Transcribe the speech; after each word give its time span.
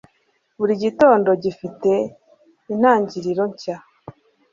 buri 0.59 0.73
gitondo 0.83 1.29
gifite 1.43 1.91
intangiriro 2.73 3.43
nshya 3.51 3.77